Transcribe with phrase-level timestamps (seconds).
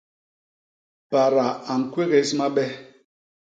[1.11, 2.65] Pada a ñkwégés mabe.